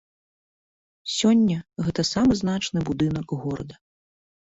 [1.17, 1.57] Сёння
[1.87, 3.75] гэта самы значны будынак горада.